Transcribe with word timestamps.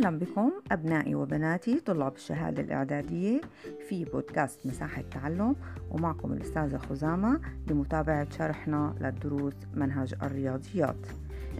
أهلا 0.00 0.18
بكم 0.18 0.52
أبنائي 0.72 1.14
وبناتي 1.14 1.80
طلاب 1.80 2.14
الشهادة 2.14 2.62
الإعدادية 2.62 3.40
في 3.88 4.04
بودكاست 4.04 4.66
مساحة 4.66 5.02
تعلم 5.10 5.56
ومعكم 5.90 6.32
الأستاذة 6.32 6.76
خزامة 6.76 7.40
لمتابعة 7.70 8.26
شرحنا 8.38 8.94
للدروس 9.00 9.54
منهج 9.74 10.14
الرياضيات. 10.22 10.96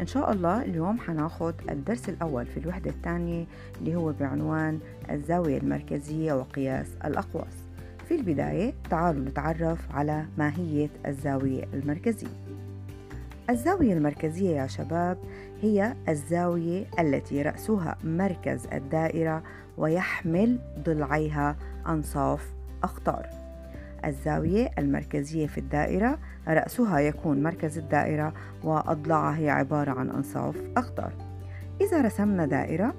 إن 0.00 0.06
شاء 0.06 0.32
الله 0.32 0.62
اليوم 0.62 0.98
حناخد 0.98 1.54
الدرس 1.70 2.08
الأول 2.08 2.46
في 2.46 2.60
الوحدة 2.60 2.90
الثانية 2.90 3.46
اللي 3.80 3.96
هو 3.96 4.12
بعنوان 4.12 4.80
الزاوية 5.10 5.58
المركزية 5.58 6.32
وقياس 6.32 6.86
الأقواس. 7.04 7.56
في 8.08 8.14
البداية 8.14 8.72
تعالوا 8.90 9.24
نتعرف 9.24 9.92
على 9.94 10.26
ماهية 10.38 10.88
الزاوية 11.06 11.64
المركزية. 11.74 12.40
الزاوية 13.50 13.92
المركزية 13.92 14.56
يا 14.56 14.66
شباب 14.66 15.18
هي 15.62 15.94
الزاوية 16.08 16.84
التي 16.98 17.42
رأسها 17.42 17.96
مركز 18.04 18.66
الدائرة 18.72 19.42
ويحمل 19.78 20.58
ضلعيها 20.84 21.56
أنصاف 21.88 22.52
أخطار. 22.82 23.26
الزاوية 24.04 24.70
المركزية 24.78 25.46
في 25.46 25.58
الدائرة 25.58 26.18
رأسها 26.48 26.98
يكون 26.98 27.42
مركز 27.42 27.78
الدائرة 27.78 28.34
وأضلاعها 28.64 29.38
هي 29.38 29.50
عبارة 29.50 29.90
عن 29.90 30.10
أنصاف 30.10 30.56
أخطار. 30.76 31.12
إذا 31.80 32.00
رسمنا 32.00 32.46
دائرة 32.46 32.94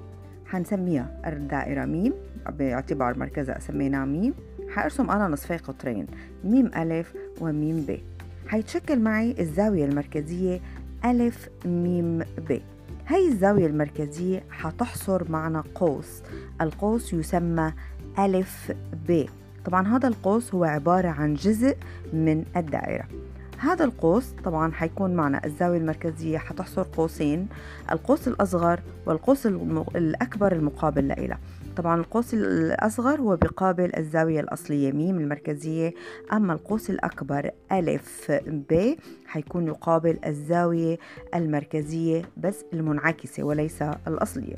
حنسميها 0.46 1.20
الدائرة 1.26 1.84
ميم 1.84 2.12
باعتبار 2.50 3.18
مركزها 3.18 3.58
سميناه 3.58 4.04
ميم. 4.04 4.34
حأرسم 4.70 5.10
أنا 5.10 5.28
نصفي 5.28 5.56
قطرين 5.56 6.06
ميم 6.44 6.66
ألف 6.66 7.14
وميم 7.40 7.86
ب. 7.88 8.11
حيتشكل 8.52 8.98
معي 8.98 9.34
الزاوية 9.40 9.84
المركزية 9.84 10.60
ألف 11.04 11.48
ميم 11.64 12.18
ب. 12.18 12.58
هاي 13.06 13.28
الزاوية 13.28 13.66
المركزية 13.66 14.44
حتحصر 14.50 15.30
معنا 15.30 15.64
قوس. 15.74 16.22
القوس 16.60 17.12
يسمى 17.12 17.72
ألف 18.18 18.72
ب. 19.08 19.24
طبعا 19.64 19.96
هذا 19.96 20.08
القوس 20.08 20.54
هو 20.54 20.64
عبارة 20.64 21.08
عن 21.08 21.34
جزء 21.34 21.76
من 22.12 22.44
الدائرة. 22.56 23.04
هذا 23.58 23.84
القوس 23.84 24.34
طبعا 24.44 24.72
حيكون 24.72 25.14
معنا 25.14 25.44
الزاوية 25.44 25.78
المركزية 25.78 26.38
حتحصر 26.38 26.82
قوسين 26.82 27.48
القوس 27.92 28.28
الأصغر 28.28 28.80
والقوس 29.06 29.46
الأكبر 29.96 30.52
المقابل 30.52 31.08
لإله. 31.08 31.38
طبعا 31.76 32.00
القوس 32.00 32.34
الأصغر 32.34 33.20
هو 33.20 33.36
بقابل 33.36 33.90
الزاوية 33.96 34.40
الأصلية 34.40 34.92
ميم 34.92 35.18
المركزية 35.20 35.94
أما 36.32 36.52
القوس 36.52 36.90
الأكبر 36.90 37.50
ألف 37.72 38.32
ب 38.46 38.94
حيكون 39.26 39.66
يقابل 39.66 40.18
الزاوية 40.26 40.98
المركزية 41.34 42.22
بس 42.36 42.64
المنعكسة 42.72 43.42
وليس 43.42 43.82
الأصلية. 43.82 44.56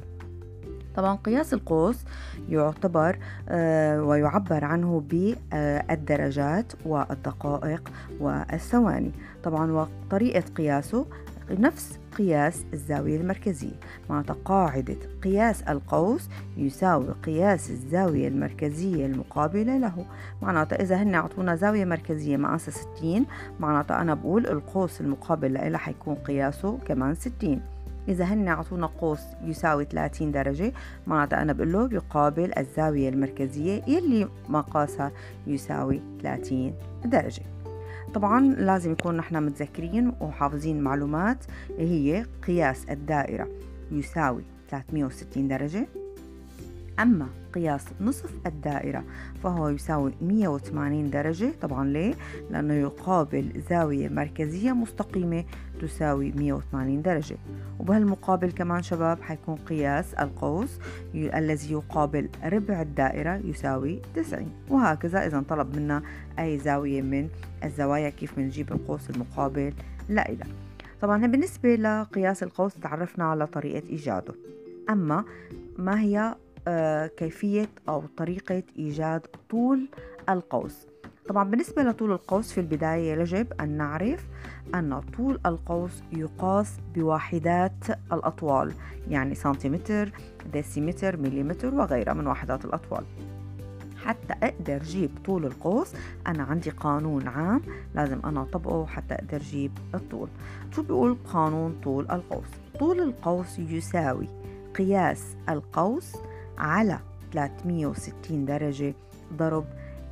طبعا 0.96 1.16
قياس 1.16 1.54
القوس 1.54 2.04
يعتبر 2.48 3.18
آه، 3.48 4.02
ويعبر 4.02 4.64
عنه 4.64 5.02
بالدرجات 5.08 6.72
والدقائق 6.86 7.90
والثواني. 8.20 9.12
طبعا 9.44 9.72
وطريقة 9.72 10.44
قياسه 10.56 11.06
نفس 11.50 11.98
قياس 12.18 12.64
الزاوية 12.72 13.16
المركزية. 13.16 13.80
معناتها 14.10 14.36
قاعدة 14.44 14.96
قياس 15.24 15.62
القوس 15.62 16.28
يساوي 16.56 17.06
قياس 17.24 17.70
الزاوية 17.70 18.28
المركزية 18.28 19.06
المقابلة 19.06 19.78
له. 19.78 20.06
معناتها 20.42 20.82
إذا 20.82 20.96
هن 20.96 21.14
أعطونا 21.14 21.56
زاوية 21.56 21.84
مركزية 21.84 22.36
مقاسها 22.36 22.70
60 22.98 23.26
معناتها 23.60 24.00
أنا 24.00 24.14
بقول 24.14 24.46
القوس 24.46 25.00
المقابل 25.00 25.54
لها 25.54 25.78
حيكون 25.78 26.14
قياسه 26.14 26.78
كمان 26.78 27.14
60 27.14 27.60
إذا 28.08 28.24
هن 28.24 28.48
أعطونا 28.48 28.86
قوس 28.86 29.20
يساوي 29.42 29.84
30 29.84 30.32
درجة 30.32 30.72
معناتها 31.06 31.42
أنا 31.42 31.52
بقول 31.52 31.72
له 31.72 31.88
يقابل 31.92 32.58
الزاوية 32.58 33.08
المركزية 33.08 33.82
يلي 33.86 34.28
مقاسها 34.48 35.12
يساوي 35.46 36.00
30 36.22 36.74
درجة. 37.04 37.42
طبعا 38.14 38.40
لازم 38.40 38.92
يكون 38.92 39.16
نحن 39.16 39.42
متذكرين 39.42 40.12
وحافظين 40.20 40.80
معلومات 40.80 41.44
هي 41.78 42.26
قياس 42.46 42.84
الدائرة 42.90 43.48
يساوي 43.90 44.44
360 44.70 45.48
درجة. 45.48 45.86
أما 47.00 47.26
قياس 47.54 47.84
نصف 48.00 48.30
الدائرة 48.46 49.04
فهو 49.42 49.68
يساوي 49.68 50.12
180 50.22 51.10
درجة. 51.10 51.52
طبعا 51.62 51.88
ليه؟ 51.88 52.14
لأنه 52.50 52.74
يقابل 52.74 53.62
زاوية 53.70 54.08
مركزية 54.08 54.72
مستقيمة 54.72 55.44
تساوي 55.80 56.32
180 56.32 57.02
درجة. 57.02 57.36
وبهالمقابل 57.78 58.52
كمان 58.52 58.82
شباب 58.82 59.22
حيكون 59.22 59.56
قياس 59.56 60.14
القوس 60.14 60.78
الذي 61.14 61.72
يقابل 61.72 62.28
ربع 62.44 62.82
الدائرة 62.82 63.40
يساوي 63.44 64.02
90 64.14 64.52
وهكذا 64.70 65.26
إذا 65.26 65.44
طلب 65.48 65.76
منا 65.76 66.02
أي 66.38 66.58
زاوية 66.58 67.02
من 67.02 67.28
الزوايا 67.64 68.10
كيف 68.10 68.36
بنجيب 68.36 68.72
القوس 68.72 69.10
المقابل؟ 69.10 69.72
لإله 70.08 70.46
طبعا 71.00 71.26
بالنسبة 71.26 71.74
لقياس 71.74 72.42
القوس 72.42 72.74
تعرفنا 72.74 73.24
على 73.24 73.46
طريقة 73.46 73.88
إيجاده. 73.88 74.34
أما 74.90 75.24
ما 75.78 76.00
هي 76.00 76.34
كيفية 77.16 77.68
أو 77.88 78.02
طريقة 78.16 78.62
إيجاد 78.78 79.26
طول 79.50 79.88
القوس. 80.28 80.86
طبعا 81.28 81.50
بالنسبة 81.50 81.82
لطول 81.82 82.12
القوس 82.12 82.52
في 82.52 82.60
البداية 82.60 83.20
يجب 83.20 83.52
أن 83.60 83.68
نعرف 83.68 84.26
أن 84.74 85.00
طول 85.00 85.40
القوس 85.46 86.02
يقاس 86.12 86.76
بواحدات 86.94 87.84
الأطوال 88.12 88.72
يعني 89.08 89.34
سنتيمتر 89.34 90.12
ديسيمتر 90.52 91.16
مليمتر 91.16 91.74
وغيرها 91.74 92.12
من 92.12 92.26
وحدات 92.26 92.64
الأطوال. 92.64 93.04
حتى 94.04 94.34
أقدر 94.42 94.78
جيب 94.82 95.10
طول 95.24 95.44
القوس 95.44 95.92
أنا 96.26 96.42
عندي 96.42 96.70
قانون 96.70 97.28
عام 97.28 97.62
لازم 97.94 98.20
أنا 98.24 98.42
أطبقه 98.42 98.86
حتى 98.86 99.14
أقدر 99.14 99.38
جيب 99.38 99.72
الطول. 99.94 100.28
شو 100.70 100.82
بيقول 100.82 101.16
قانون 101.32 101.80
طول 101.84 102.10
القوس؟ 102.10 102.48
طول 102.78 103.00
القوس 103.00 103.58
يساوي 103.58 104.28
قياس 104.74 105.36
القوس 105.48 106.16
على 106.58 106.98
360 107.32 108.44
درجة 108.44 108.94
ضرب 109.36 109.64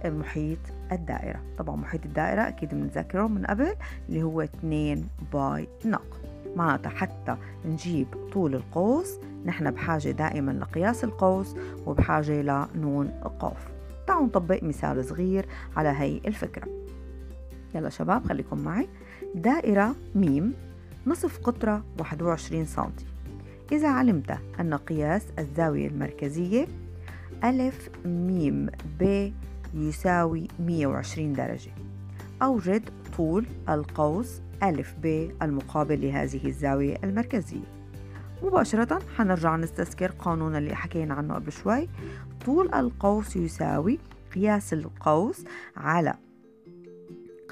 محيط 0.05 0.59
الدائرة. 0.93 1.41
طبعا 1.59 1.77
محيط 1.77 2.05
الدائرة 2.05 2.49
أكيد 2.49 2.71
بنذكره 2.71 3.27
من 3.27 3.47
قبل 3.47 3.75
اللي 4.09 4.23
هو 4.23 4.41
2 4.41 5.09
باي 5.33 5.69
نق 5.85 6.21
معناتها 6.57 6.91
حتى 6.91 7.37
نجيب 7.65 8.07
طول 8.33 8.55
القوس 8.55 9.19
نحن 9.47 9.71
بحاجة 9.71 10.11
دائما 10.11 10.51
لقياس 10.51 11.05
القوس 11.05 11.57
وبحاجة 11.87 12.43
لنون 12.43 13.09
قاف 13.41 13.73
تعالوا 14.07 14.27
نطبق 14.27 14.63
مثال 14.63 15.05
صغير 15.05 15.47
على 15.77 15.89
هي 15.89 16.21
الفكرة. 16.27 16.69
يلا 17.75 17.89
شباب 17.89 18.25
خليكم 18.25 18.59
معي. 18.59 18.89
دائرة 19.35 19.95
ميم 20.15 20.55
نصف 21.07 21.39
قطرة 21.39 21.85
21 21.99 22.65
سنتي. 22.67 23.12
إذا 23.73 23.89
علمت 23.89 24.39
أن 24.61 24.75
قياس 24.75 25.23
الزاوية 25.39 25.89
المركزية 25.89 26.67
ألف 27.45 27.91
ميم 28.05 28.71
ب 29.01 29.33
يساوي 29.75 30.49
120 30.59 31.33
درجة. 31.33 31.71
أوجد 32.43 32.91
طول 33.17 33.47
القوس 33.69 34.41
ألف 34.63 34.95
ب 35.03 35.31
المقابل 35.43 36.01
لهذه 36.01 36.47
الزاوية 36.47 36.97
المركزية. 37.05 37.83
مباشرة 38.43 38.99
حنرجع 39.17 39.57
نستذكر 39.57 40.11
قانون 40.11 40.57
اللي 40.57 40.75
حكينا 40.75 41.15
عنه 41.15 41.35
قبل 41.35 41.53
شوي. 41.53 41.89
طول 42.47 42.75
القوس 42.75 43.37
يساوي 43.37 43.99
قياس 44.35 44.73
القوس 44.73 45.45
على 45.77 46.15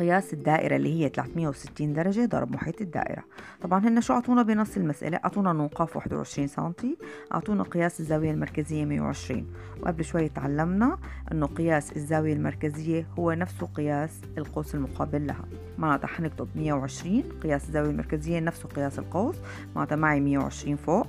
قياس 0.01 0.33
الدائرة 0.33 0.77
اللي 0.77 1.05
هي 1.05 1.09
360 1.09 1.93
درجة 1.93 2.27
ضرب 2.27 2.53
محيط 2.53 2.81
الدائرة. 2.81 3.25
طبعا 3.63 3.89
هن 3.89 4.01
شو 4.01 4.13
أعطونا 4.13 4.43
بنص 4.43 4.77
المسألة؟ 4.77 5.17
أعطونا 5.25 5.53
نقاف 5.53 5.97
21 5.97 6.49
سنتي 6.49 6.97
أعطونا 7.35 7.63
قياس 7.63 8.01
الزاوية 8.01 8.31
المركزية 8.31 8.85
120 8.85 9.47
وقبل 9.83 10.05
شوي 10.05 10.29
تعلمنا 10.29 10.99
أنه 11.33 11.47
قياس 11.47 11.97
الزاوية 11.97 12.33
المركزية 12.33 13.07
هو 13.19 13.33
نفسه 13.33 13.67
قياس 13.67 14.21
القوس 14.39 14.75
المقابل 14.75 15.27
لها. 15.27 15.45
معناتها 15.79 16.07
حنكتب 16.07 16.49
120 16.57 17.23
قياس 17.43 17.65
الزاوية 17.69 17.91
المركزية 17.91 18.41
نفسه 18.41 18.69
قياس 18.69 18.99
القوس 18.99 19.37
معناتها 19.77 19.97
معي 19.97 20.21
120 20.21 20.77
فوق. 20.77 21.07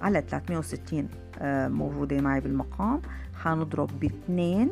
على 0.00 0.22
360 0.28 1.08
آه، 1.38 1.68
موجودة 1.68 2.20
معي 2.20 2.40
بالمقام. 2.40 3.00
حنضرب 3.34 3.90
ب 4.00 4.04
2 4.04 4.70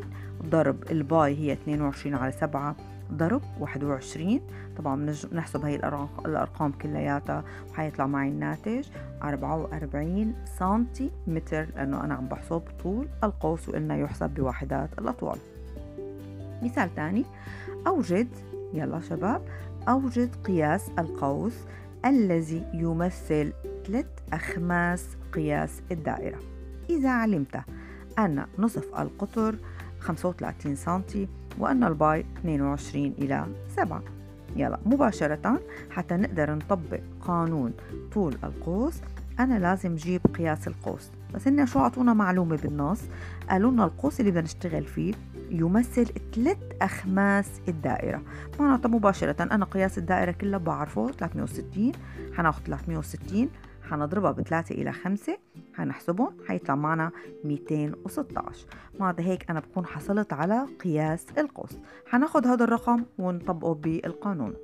ضرب 0.49 0.91
الباي 0.91 1.37
هي 1.39 1.53
22 1.53 2.15
على 2.15 2.33
7 2.33 2.77
ضرب 3.13 3.43
21 3.61 4.41
طبعا 4.77 5.15
بنحسب 5.33 5.65
هاي 5.65 5.75
الأرقام 6.27 6.73
كلياتها 6.73 7.45
وحيطلع 7.71 8.07
معي 8.07 8.29
الناتج. 8.29 8.85
44 9.23 10.35
سنتيمتر 10.59 11.67
لأنه 11.77 12.05
أنا 12.05 12.15
عم 12.15 12.29
بحسب 12.29 12.63
طول 12.83 13.09
القوس 13.25 13.69
وقلنا 13.69 13.97
يحسب 13.97 14.31
بوحدات 14.31 14.99
الأطوال 14.99 15.39
مثال 16.63 16.95
تاني. 16.95 17.25
أوجد 17.87 18.29
يلا 18.75 19.01
شباب 19.01 19.43
أوجد 19.89 20.35
قياس 20.45 20.91
القوس 20.99 21.55
الذي 22.05 22.65
يمثل 22.75 23.53
ثلاث 23.87 24.07
أخماس 24.33 25.07
قياس 25.33 25.83
الدائرة. 25.91 26.39
إذا 26.91 27.11
علمت 27.11 27.61
أن 28.19 28.47
نصف 28.59 28.85
القطر 28.99 29.57
35 30.01 30.77
سنتي 30.77 31.29
وأن 31.59 31.85
الباي 31.85 32.25
22 32.39 33.05
إلى 33.19 33.47
7 33.69 34.03
يلا 34.57 34.79
مباشرة 34.87 35.61
حتى 35.91 36.17
نقدر 36.17 36.55
نطبق 36.55 37.01
قانون 37.21 37.73
طول 38.15 38.37
القوس. 38.45 39.01
أنا 39.41 39.59
لازم 39.59 39.95
جيب 39.95 40.21
قياس 40.39 40.69
القوس. 40.69 41.11
بس 41.35 41.47
إن 41.47 41.67
شو 41.67 41.79
أعطونا 41.79 42.15
معلومة 42.15 42.57
بالنص؟ 42.57 43.01
قالوا 43.51 43.71
لنا 43.71 43.85
القوس 43.85 44.21
اللي 44.21 44.31
بدنا 44.31 44.43
نشتغل 44.43 44.85
فيه 44.85 45.15
يمثل 45.51 46.07
ثلاث 46.35 46.59
أخماس 46.83 47.61
الدائرة. 47.69 48.23
معناتها 48.61 48.89
مباشرة 48.89 49.43
أنا 49.43 49.65
قياس 49.65 49.99
الدائرة 49.99 50.31
كلها 50.31 50.59
بعرفه 50.59 51.13
360 51.13 51.93
حناخد 52.35 52.63
360 52.67 53.49
حنضربها 53.91 54.33
بثلاثة 54.33 54.75
إلى 54.75 54.93
خمسة 54.93 55.39
حنحسبهم 55.75 56.37
حيطلع 56.49 56.75
معنا 56.75 57.11
216 57.45 58.67
معناتها 59.01 59.25
هيك 59.25 59.51
أنا 59.51 59.61
بكون 59.61 59.87
حصلت 59.87 60.33
على 60.33 60.67
قياس 60.85 61.27
القوس. 61.39 61.79
حناخد 62.07 62.47
هذا 62.47 62.65
الرقم 62.65 63.05
ونطبقه 63.19 63.75
بالقانون. 63.75 64.55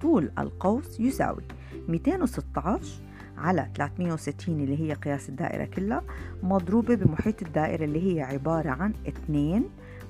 طول 0.00 0.30
القوس 0.38 1.00
يساوي 1.00 1.42
216 1.88 3.02
على 3.38 3.70
360 3.74 4.60
اللي 4.60 4.80
هي 4.80 4.94
قياس 4.94 5.28
الدائرة 5.28 5.64
كلها 5.64 6.02
مضروبة 6.42 6.94
بمحيط 6.94 7.42
الدائرة 7.42 7.84
اللي 7.84 8.14
هي 8.14 8.22
عبارة 8.22 8.70
عن 8.70 8.92
2 9.08 9.64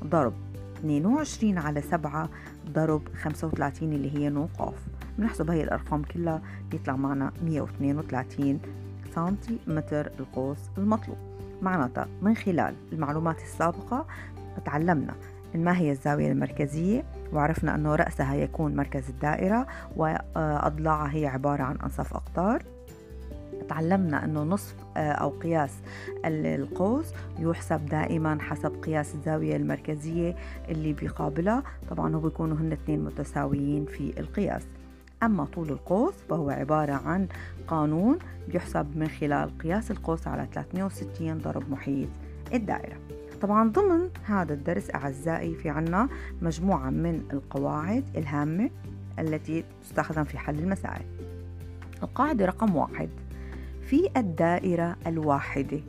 ضرب 0.05 0.35
22 0.79 1.59
على 1.59 1.81
7 1.83 2.31
ضرب 2.71 3.09
35 3.23 3.93
اللي 3.93 4.19
هي 4.19 4.31
نقاف. 4.31 4.75
بنحسب 5.19 5.51
هاي 5.51 5.63
الأرقام 5.63 6.03
كلها 6.03 6.43
بيطلع 6.71 6.97
معنا 6.97 7.33
132 7.45 8.61
سنتيمتر 9.15 10.13
القوس 10.21 10.59
المطلوب. 10.79 11.17
معناتها 11.63 12.09
من 12.23 12.35
خلال 12.35 12.75
المعلومات 12.93 13.37
السابقة 13.43 14.07
تعلمنا 14.65 15.15
ما 15.55 15.79
هي 15.79 15.91
الزاوية 15.91 16.33
المركزية 16.33 17.05
وعرفنا 17.33 17.75
أنه 17.75 17.95
رأسها 17.95 18.35
يكون 18.35 18.77
مركز 18.77 19.09
الدائرة 19.09 19.67
وأضلاعها 19.97 21.15
هي 21.15 21.27
عبارة 21.27 21.63
عن 21.63 21.77
أنصاف 21.77 22.15
أقطار. 22.15 22.63
تعلمنا 23.69 24.25
أنه 24.25 24.43
نصف 24.43 24.75
آه، 24.97 25.13
أو 25.13 25.29
قياس 25.31 25.75
القوس 26.25 27.13
يحسب 27.39 27.87
دائما 27.87 28.39
حسب 28.41 28.83
قياس 28.83 29.15
الزاوية 29.15 29.57
المركزية 29.57 30.37
اللي 30.69 30.93
بيقابلها. 30.93 31.63
طبعا 31.91 32.15
هو 32.15 32.21
بيكونوا 32.21 32.57
هن 32.57 32.73
اثنين 32.73 33.05
متساويين 33.05 33.87
في 33.87 34.21
القياس. 34.21 34.63
أما 35.23 35.45
طول 35.45 35.71
القوس 35.71 36.15
فهو 36.29 36.51
عبارة 36.51 36.93
عن 36.93 37.29
قانون 37.69 38.19
بيحسب 38.49 38.97
من 38.97 39.09
خلال 39.09 39.59
قياس 39.59 39.91
القوس 39.91 40.27
على 40.27 40.49
360 40.53 41.39
ضرب 41.39 41.71
محيط 41.71 42.09
الدائرة. 42.55 42.97
طبعا 43.43 43.69
ضمن 43.71 44.09
هذا 44.25 44.55
الدرس 44.55 44.95
أعزائي 44.95 45.55
في 45.55 45.69
عنا 45.69 46.09
مجموعة 46.43 46.91
من 46.91 47.23
القواعد 47.33 48.05
الهامة 48.17 48.71
التي 49.19 49.65
تستخدم 49.83 50.25
في 50.25 50.39
حل 50.39 50.59
المسائل. 50.59 51.07
القاعدة 52.03 52.47
رقم 52.47 52.77
واحد 52.77 53.09
في 53.83 54.09
الدائرة 54.17 54.97
الواحدة 55.07 55.81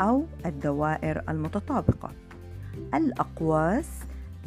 أو 0.00 0.24
الدوائر 0.46 1.22
المتطابقة. 1.28 2.10
الأقواس 2.94 3.90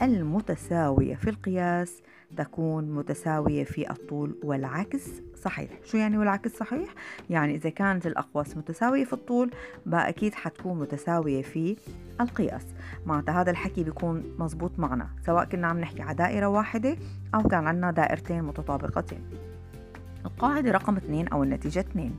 المتساوية 0.01 1.15
في 1.15 1.29
القياس 1.29 2.01
تكون 2.37 2.91
متساوية 2.91 3.63
في 3.63 3.91
الطول 3.91 4.35
والعكس 4.43 5.09
صحيح. 5.41 5.69
شو 5.85 5.97
يعني 5.97 6.17
والعكس 6.17 6.57
صحيح؟ 6.57 6.89
يعني 7.29 7.55
إذا 7.55 7.69
كانت 7.69 8.07
الأقواس 8.07 8.57
متساوية 8.57 9.05
في 9.05 9.13
الطول 9.13 9.51
أكيد 9.93 10.33
حتكون 10.33 10.79
متساوية 10.79 11.41
في 11.41 11.75
القياس. 12.21 12.65
معناتها 13.05 13.41
هذا 13.41 13.51
الحكي 13.51 13.83
بيكون 13.83 14.23
مزبوط 14.39 14.71
معنا 14.77 15.09
سواء 15.25 15.45
كنا 15.45 15.67
عم 15.67 15.79
نحكي 15.79 16.01
على 16.01 16.15
دائرة 16.15 16.47
واحدة 16.47 16.97
أو 17.35 17.43
كان 17.43 17.67
عندنا 17.67 17.91
دائرتين 17.91 18.43
متطابقتين. 18.43 19.19
القاعدة 20.25 20.71
رقم 20.71 20.95
اثنين 20.95 21.27
أو 21.27 21.43
النتيجة 21.43 21.79
اثنين. 21.79 22.15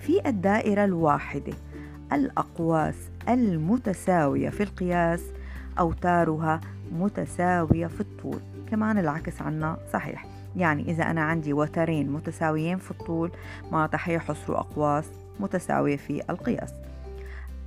في 0.00 0.28
الدائرة 0.28 0.84
الواحدة 0.84 1.52
الأقواس 2.12 3.10
المتساوية 3.28 4.50
في 4.50 4.62
القياس 4.62 5.22
أوتارها 5.78 6.60
متساوية 6.94 7.86
في 7.86 8.00
الطول 8.00 8.40
كمان 8.70 8.98
العكس 8.98 9.42
عنا 9.42 9.76
صحيح. 9.92 10.26
يعني 10.56 10.82
إذا 10.82 11.04
أنا 11.04 11.20
عندي 11.22 11.52
وترين 11.52 12.10
متساويين 12.12 12.78
في 12.78 12.90
الطول 12.90 13.30
معناتها 13.72 13.98
حيحصروا 13.98 14.58
أقواس 14.58 15.10
متساوية 15.40 15.96
في 15.96 16.22
القياس. 16.30 16.72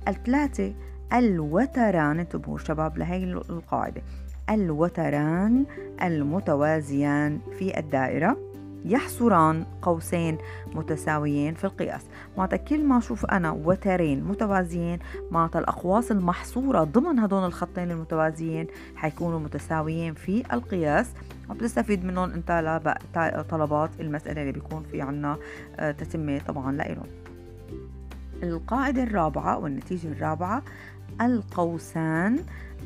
الثلاثة 0.08 0.74
الوتران 1.12 2.20
انتبهوا 2.20 2.58
شباب 2.58 2.98
لهي 2.98 3.24
القاعدة. 3.24 4.02
الوتران 4.50 5.64
المتوازيان 6.02 7.38
في 7.58 7.78
الدائرة. 7.78 8.36
يحصران 8.84 9.64
قوسين 9.82 10.38
متساويين 10.74 11.54
في 11.54 11.64
القياس. 11.64 12.02
معناتها 12.38 12.56
كل 12.56 12.84
ما 12.84 12.98
أشوف 12.98 13.26
أنا 13.26 13.50
وترين 13.50 14.24
متوازيين 14.24 14.98
معناتها 15.30 15.58
الأقواس 15.58 16.12
المحصورة 16.12 16.84
ضمن 16.84 17.18
هدول 17.18 17.44
الخطين 17.44 17.90
المتوازيين 17.90 18.66
حيكونوا 18.96 19.40
متساويين 19.40 20.14
في 20.14 20.44
القياس. 20.52 21.10
وبتستفيد 21.50 22.04
منهم 22.04 22.30
أنت 22.30 22.50
لطلبات 23.16 23.90
المسألة 24.00 24.40
اللي 24.40 24.52
بيكون 24.52 24.82
في 24.90 25.02
عنا 25.02 25.36
آه، 25.76 25.90
تتمة 25.90 26.38
طبعا 26.38 26.72
لإلهم. 26.72 27.06
القاعدة 28.42 29.02
الرابعة 29.02 29.58
والنتيجة 29.58 30.08
الرابعة 30.08 30.62
القوسان 31.20 32.38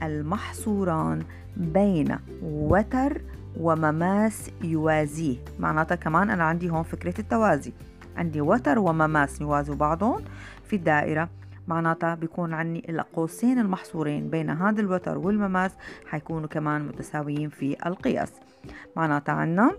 المحصوران 0.03 1.23
بين 1.57 2.17
وتر 2.43 3.21
ومماس 3.61 4.51
يوازيه 4.63 5.37
معناتها 5.59 5.95
كمان 5.95 6.31
أنا 6.31 6.45
عندي 6.45 6.71
هون 6.71 6.83
فكرة 6.83 7.21
التوازي. 7.21 7.73
عندي 8.17 8.41
وتر 8.41 8.79
ومماس 8.79 9.41
يوازوا 9.41 9.75
بعضهم 9.75 10.23
في 10.65 10.77
الدائرة. 10.77 11.29
معناتها 11.69 12.15
بيكون 12.15 12.55
عندي 12.55 12.85
القوسين 12.89 13.59
المحصورين 13.59 14.31
بين 14.31 14.51
هذا 14.51 14.81
الوتر 14.81 15.19
والمماس 15.19 15.73
حيكونوا 16.07 16.49
كمان 16.49 16.87
متساويين 16.87 17.49
في 17.49 17.77
القياس. 17.87 18.33
معناتها 18.97 19.33
عنا 19.33 19.71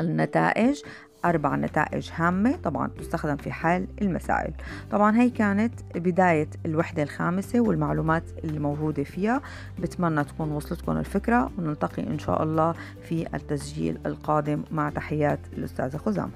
النتائج 0.00 0.82
أربع 1.24 1.56
نتائج 1.56 2.10
هامة 2.14 2.56
طبعا 2.56 2.88
تستخدم 2.88 3.36
في 3.36 3.52
حل 3.52 3.86
المسائل. 4.02 4.54
طبعا 4.90 5.16
هي 5.16 5.30
كانت 5.30 5.74
بداية 5.94 6.48
الوحدة 6.66 7.02
الخامسة 7.02 7.60
والمعلومات 7.60 8.24
اللي 8.44 8.58
موجودة 8.58 9.04
فيها. 9.04 9.42
بتمنى 9.78 10.24
تكون 10.24 10.52
وصلتكم 10.52 10.96
الفكرة 10.96 11.50
ونلتقي 11.58 12.02
إن 12.02 12.18
شاء 12.18 12.42
الله 12.42 12.74
في 13.02 13.34
التسجيل 13.34 13.98
القادم. 14.06 14.62
مع 14.72 14.90
تحيات 14.90 15.40
الأستاذة 15.52 15.96
خزامة. 15.96 16.32